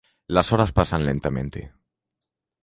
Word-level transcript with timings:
Las 0.25 0.51
horas 0.51 0.71
pasan 0.71 1.05
lentamente. 1.05 1.75